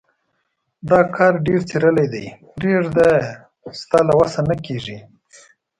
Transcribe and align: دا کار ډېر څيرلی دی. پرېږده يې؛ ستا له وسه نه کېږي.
دا 0.89 0.99
کار 1.15 1.33
ډېر 1.47 1.61
څيرلی 1.69 2.07
دی. 2.13 2.25
پرېږده 2.55 3.07
يې؛ 3.15 3.25
ستا 3.79 3.99
له 4.09 4.13
وسه 4.19 4.41
نه 4.49 4.55
کېږي. 4.65 4.97